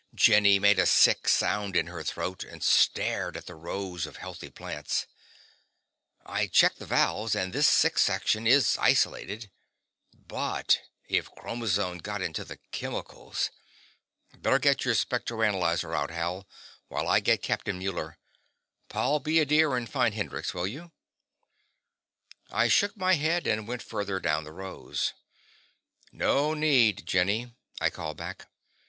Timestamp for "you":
20.65-20.91